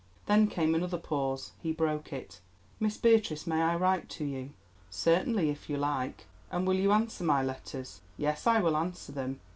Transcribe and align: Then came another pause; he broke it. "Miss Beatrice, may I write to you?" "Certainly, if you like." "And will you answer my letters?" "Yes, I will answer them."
Then 0.25 0.47
came 0.47 0.73
another 0.73 0.97
pause; 0.97 1.51
he 1.61 1.71
broke 1.71 2.11
it. 2.11 2.39
"Miss 2.79 2.97
Beatrice, 2.97 3.45
may 3.45 3.61
I 3.61 3.75
write 3.75 4.09
to 4.09 4.25
you?" 4.25 4.49
"Certainly, 4.89 5.51
if 5.51 5.69
you 5.69 5.77
like." 5.77 6.25
"And 6.49 6.65
will 6.65 6.73
you 6.73 6.91
answer 6.91 7.23
my 7.23 7.43
letters?" 7.43 8.01
"Yes, 8.17 8.47
I 8.47 8.61
will 8.61 8.75
answer 8.75 9.11
them." 9.11 9.41